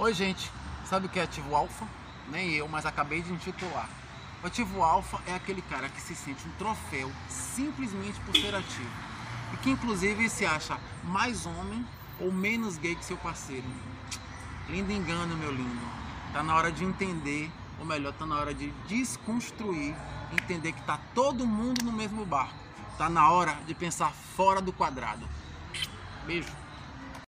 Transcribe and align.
Oi, 0.00 0.14
gente. 0.14 0.50
Sabe 0.86 1.04
o 1.04 1.08
que 1.10 1.20
é 1.20 1.24
ativo 1.24 1.54
alfa? 1.54 1.86
Nem 2.30 2.52
eu, 2.52 2.66
mas 2.66 2.86
acabei 2.86 3.20
de 3.20 3.30
intitular. 3.30 3.86
O 4.42 4.46
ativo 4.46 4.82
alfa 4.82 5.20
é 5.26 5.34
aquele 5.34 5.60
cara 5.60 5.90
que 5.90 6.00
se 6.00 6.14
sente 6.14 6.48
um 6.48 6.52
troféu 6.52 7.12
simplesmente 7.28 8.18
por 8.20 8.34
ser 8.34 8.54
ativo. 8.54 8.90
E 9.52 9.58
que 9.58 9.68
inclusive 9.68 10.30
se 10.30 10.46
acha 10.46 10.78
mais 11.04 11.44
homem 11.44 11.86
ou 12.18 12.32
menos 12.32 12.78
gay 12.78 12.94
que 12.94 13.04
seu 13.04 13.18
parceiro. 13.18 13.66
Lindo 14.70 14.90
engano, 14.90 15.36
meu 15.36 15.52
lindo. 15.52 15.86
Tá 16.32 16.42
na 16.42 16.56
hora 16.56 16.72
de 16.72 16.82
entender, 16.82 17.52
ou 17.78 17.84
melhor, 17.84 18.14
tá 18.14 18.24
na 18.24 18.36
hora 18.36 18.54
de 18.54 18.70
desconstruir, 18.88 19.94
entender 20.32 20.72
que 20.72 20.80
tá 20.80 20.98
todo 21.14 21.46
mundo 21.46 21.84
no 21.84 21.92
mesmo 21.92 22.24
barco. 22.24 22.56
Tá 22.96 23.10
na 23.10 23.30
hora 23.30 23.52
de 23.66 23.74
pensar 23.74 24.10
fora 24.34 24.62
do 24.62 24.72
quadrado. 24.72 25.28
Beijo. 26.24 26.69